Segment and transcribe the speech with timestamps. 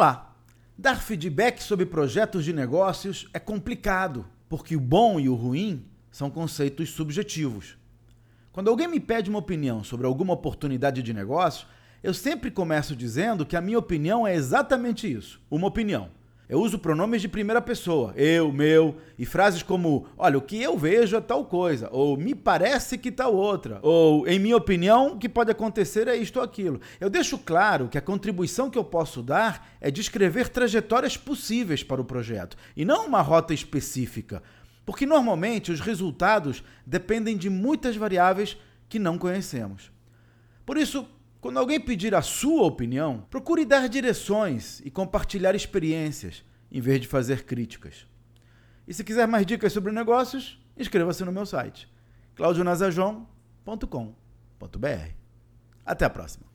[0.00, 0.34] Olá!
[0.78, 6.30] Dar feedback sobre projetos de negócios é complicado, porque o bom e o ruim são
[6.30, 7.76] conceitos subjetivos.
[8.50, 11.66] Quando alguém me pede uma opinião sobre alguma oportunidade de negócio,
[12.02, 16.08] eu sempre começo dizendo que a minha opinião é exatamente isso: uma opinião.
[16.50, 20.76] Eu uso pronomes de primeira pessoa, eu, meu, e frases como: olha, o que eu
[20.76, 25.16] vejo é tal coisa, ou me parece que tal outra, ou em minha opinião, o
[25.16, 26.80] que pode acontecer é isto ou aquilo.
[26.98, 32.00] Eu deixo claro que a contribuição que eu posso dar é descrever trajetórias possíveis para
[32.00, 34.42] o projeto, e não uma rota específica,
[34.84, 38.56] porque normalmente os resultados dependem de muitas variáveis
[38.88, 39.92] que não conhecemos.
[40.66, 41.06] Por isso,
[41.40, 47.08] quando alguém pedir a sua opinião, procure dar direções e compartilhar experiências, em vez de
[47.08, 48.06] fazer críticas.
[48.86, 51.90] E se quiser mais dicas sobre negócios, inscreva-se no meu site,
[52.34, 55.14] claudionazajon.com.br.
[55.84, 56.46] Até a próxima!